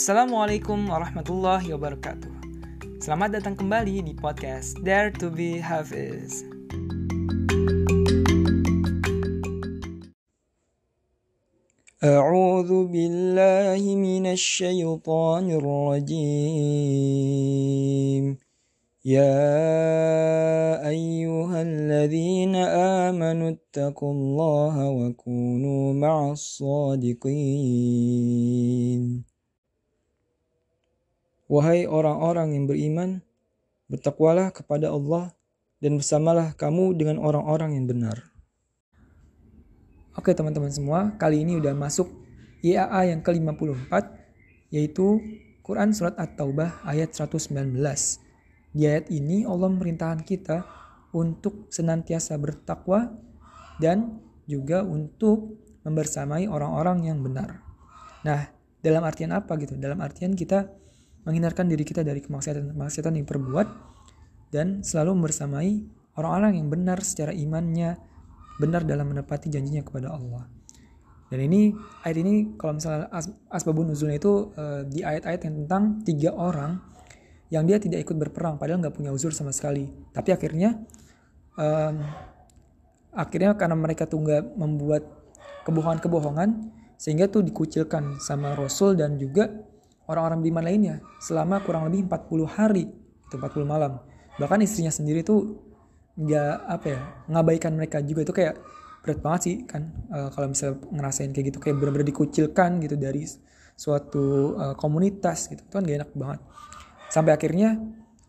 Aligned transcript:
Assalamualaikum 0.00 0.88
warahmatullahi 0.88 1.76
wabarakatuh. 1.76 2.32
Selamat 3.04 3.36
datang 3.36 3.52
kembali 3.60 4.00
di 4.08 4.16
podcast 4.16 4.80
Dare 4.80 5.12
to 5.20 5.28
be 5.28 5.60
Hafiz. 5.60 6.48
أعوذ 11.96 12.86
بالله 12.92 13.82
من 13.96 14.24
الشيطان 14.30 15.50
الرجيم 15.58 16.76
يا 19.06 20.88
أيها 20.88 21.62
الذين 21.62 22.54
آمنوا 23.06 23.50
اتقوا 23.50 24.12
الله 24.12 24.90
وكونوا 24.90 25.92
مع 25.94 26.32
الصادقين 26.32 27.16
Wahai 31.51 31.83
orang-orang 31.83 32.55
yang 32.55 32.63
beriman, 32.63 33.19
bertakwalah 33.91 34.55
kepada 34.55 34.87
Allah 34.87 35.35
dan 35.83 35.99
bersamalah 35.99 36.55
kamu 36.55 36.95
dengan 36.95 37.19
orang-orang 37.19 37.75
yang 37.75 37.91
benar. 37.91 38.31
Oke 40.15 40.31
teman-teman 40.31 40.71
semua, 40.71 41.11
kali 41.19 41.43
ini 41.43 41.59
udah 41.59 41.75
masuk 41.75 42.07
YAA 42.63 43.11
yang 43.11 43.19
ke-54, 43.19 43.91
yaitu 44.71 45.19
Quran 45.59 45.91
Surat 45.91 46.15
At-Taubah 46.15 46.87
ayat 46.87 47.11
119. 47.11 47.75
Di 48.71 48.87
ayat 48.87 49.11
ini 49.11 49.43
Allah 49.43 49.67
memerintahkan 49.75 50.23
kita 50.23 50.63
untuk 51.11 51.67
senantiasa 51.67 52.39
bertakwa 52.39 53.11
dan 53.83 54.23
juga 54.47 54.87
untuk 54.87 55.59
membersamai 55.83 56.47
orang-orang 56.47 57.11
yang 57.11 57.19
benar. 57.19 57.59
Nah, 58.23 58.47
dalam 58.79 59.03
artian 59.03 59.35
apa 59.35 59.59
gitu? 59.59 59.75
Dalam 59.75 59.99
artian 59.99 60.31
kita 60.31 60.79
menghindarkan 61.25 61.69
diri 61.69 61.85
kita 61.85 62.01
dari 62.01 62.21
kemaksiatan-kemaksiatan 62.23 63.13
yang 63.17 63.27
perbuat 63.27 63.67
dan 64.51 64.81
selalu 64.81 65.29
bersamai 65.29 65.85
orang-orang 66.19 66.59
yang 66.59 66.67
benar 66.67 66.99
secara 67.01 67.31
imannya, 67.31 67.95
benar 68.59 68.83
dalam 68.83 69.09
menepati 69.09 69.47
janjinya 69.47 69.81
kepada 69.85 70.11
Allah. 70.11 70.43
Dan 71.31 71.47
ini 71.47 71.71
ayat 72.03 72.17
ini 72.19 72.59
kalau 72.59 72.75
misalnya 72.75 73.07
as, 73.07 73.31
asbabun 73.47 73.87
nuzulnya 73.87 74.19
itu 74.19 74.51
uh, 74.51 74.83
di 74.83 74.99
ayat-ayat 74.99 75.47
yang 75.47 75.55
tentang 75.63 76.03
tiga 76.03 76.35
orang 76.35 76.83
yang 77.47 77.63
dia 77.63 77.79
tidak 77.79 78.03
ikut 78.03 78.19
berperang 78.19 78.59
padahal 78.59 78.83
nggak 78.83 78.95
punya 78.99 79.15
uzur 79.15 79.31
sama 79.31 79.55
sekali. 79.55 79.87
Tapi 80.11 80.35
akhirnya 80.35 80.75
um, 81.55 81.95
akhirnya 83.15 83.55
karena 83.55 83.79
mereka 83.79 84.03
tuh 84.11 84.19
nggak 84.27 84.59
membuat 84.59 85.07
kebohongan-kebohongan 85.63 86.67
sehingga 86.99 87.31
tuh 87.31 87.47
dikucilkan 87.47 88.19
sama 88.19 88.51
Rasul 88.51 88.99
dan 88.99 89.15
juga 89.15 89.47
orang-orang 90.11 90.43
beriman 90.43 90.63
lainnya 90.67 90.95
selama 91.23 91.63
kurang 91.63 91.87
lebih 91.87 92.05
40 92.05 92.45
hari 92.45 92.85
itu 93.31 93.35
40 93.39 93.63
malam. 93.63 94.03
Bahkan 94.35 94.59
istrinya 94.59 94.91
sendiri 94.91 95.23
tuh 95.23 95.55
nggak 96.19 96.53
apa 96.67 96.85
ya 96.91 96.99
ngabaikan 97.31 97.71
mereka 97.73 98.03
juga. 98.03 98.27
Itu 98.27 98.33
kayak 98.35 98.59
berat 99.01 99.19
banget 99.23 99.41
sih 99.47 99.55
kan. 99.63 99.87
Uh, 100.11 100.29
kalau 100.35 100.51
misalnya 100.51 100.83
ngerasain 100.91 101.31
kayak 101.31 101.55
gitu 101.55 101.59
kayak 101.63 101.75
benar-benar 101.79 102.07
dikucilkan 102.11 102.83
gitu 102.83 102.95
dari 102.99 103.23
suatu 103.79 104.55
uh, 104.59 104.75
komunitas 104.75 105.47
gitu. 105.47 105.63
Itu 105.63 105.73
kan 105.79 105.87
gak 105.87 105.97
enak 106.03 106.11
banget. 106.11 106.39
Sampai 107.07 107.31
akhirnya 107.31 107.79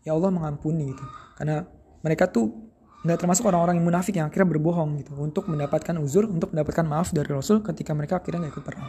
ya 0.07 0.15
Allah 0.15 0.31
mengampuni 0.31 0.95
gitu. 0.95 1.05
Karena 1.35 1.67
mereka 1.99 2.31
tuh 2.31 2.71
nggak 3.03 3.19
termasuk 3.19 3.43
orang-orang 3.51 3.83
yang 3.83 3.87
munafik 3.91 4.15
yang 4.15 4.31
akhirnya 4.31 4.47
berbohong 4.55 5.03
gitu. 5.03 5.11
Untuk 5.19 5.51
mendapatkan 5.51 5.95
uzur 5.99 6.31
untuk 6.31 6.55
mendapatkan 6.55 6.87
maaf 6.87 7.11
dari 7.11 7.27
Rasul 7.27 7.59
ketika 7.59 7.91
mereka 7.91 8.23
akhirnya 8.23 8.47
nggak 8.47 8.53
ikut 8.55 8.63
perang 8.63 8.87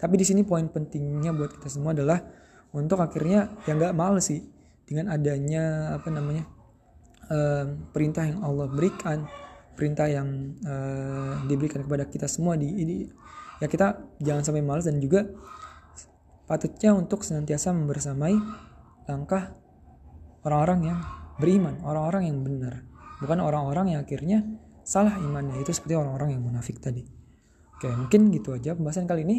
tapi 0.00 0.16
di 0.16 0.24
sini 0.24 0.40
poin 0.42 0.64
pentingnya 0.66 1.36
buat 1.36 1.52
kita 1.60 1.68
semua 1.68 1.92
adalah 1.92 2.24
untuk 2.72 2.98
akhirnya 3.04 3.52
yang 3.68 3.76
nggak 3.76 3.92
males 3.92 4.32
sih 4.32 4.40
dengan 4.88 5.12
adanya 5.12 5.94
apa 5.94 6.08
namanya 6.08 6.48
perintah 7.94 8.26
yang 8.26 8.42
Allah 8.42 8.66
berikan, 8.66 9.22
perintah 9.78 10.10
yang 10.10 10.58
uh, 10.66 11.46
diberikan 11.46 11.86
kepada 11.86 12.10
kita 12.10 12.26
semua 12.26 12.58
di, 12.58 12.66
ini 12.66 13.06
ya 13.62 13.70
kita 13.70 14.18
jangan 14.18 14.42
sampai 14.42 14.62
males 14.66 14.88
dan 14.88 14.98
juga 14.98 15.30
patutnya 16.50 16.90
untuk 16.90 17.22
senantiasa 17.22 17.70
membersamai 17.70 18.34
langkah 19.06 19.54
orang-orang 20.42 20.80
yang 20.90 20.98
beriman, 21.38 21.78
orang-orang 21.86 22.34
yang 22.34 22.38
benar, 22.42 22.82
bukan 23.22 23.38
orang-orang 23.38 23.94
yang 23.94 24.00
akhirnya 24.02 24.42
salah 24.82 25.14
imannya 25.22 25.62
itu 25.62 25.70
seperti 25.70 25.94
orang-orang 25.94 26.34
yang 26.34 26.42
munafik 26.42 26.82
tadi. 26.82 27.06
Oke, 27.78 27.88
mungkin 27.94 28.34
gitu 28.34 28.58
aja 28.58 28.74
pembahasan 28.74 29.06
kali 29.06 29.22
ini. 29.22 29.38